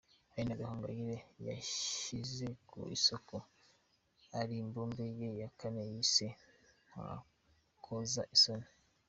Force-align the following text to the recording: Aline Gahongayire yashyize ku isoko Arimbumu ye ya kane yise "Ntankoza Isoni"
Aline 0.35 0.53
Gahongayire 0.59 1.17
yashyize 1.47 2.47
ku 2.69 2.79
isoko 2.97 3.35
Arimbumu 4.39 5.03
ye 5.19 5.29
ya 5.41 5.49
kane 5.59 5.81
yise 5.91 6.27
"Ntankoza 6.87 8.23
Isoni" 8.35 8.67